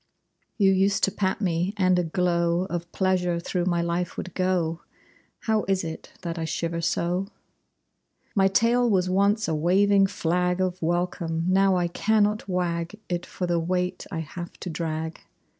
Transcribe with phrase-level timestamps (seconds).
[0.57, 4.81] You used to pat me, and a glow Of pleasure through my life would go!
[5.41, 7.27] How is it that I shiver so?
[8.33, 11.45] My tail was once a waving flag Of welcome.
[11.47, 15.21] Now I cannot wag It for the weight I have to drag.